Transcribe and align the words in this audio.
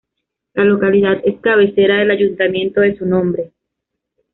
La 0.55 0.63
localidad 0.65 1.21
es 1.25 1.39
cabecera 1.41 1.97
del 1.99 2.09
ayuntamiento 2.09 2.81
de 2.81 2.97
su 2.97 3.05
nombre. 3.05 3.51